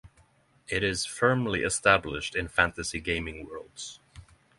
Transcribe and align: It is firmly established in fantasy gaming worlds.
It 0.67 0.83
is 0.83 1.05
firmly 1.05 1.59
established 1.61 2.35
in 2.35 2.47
fantasy 2.47 2.99
gaming 2.99 3.45
worlds. 3.45 3.99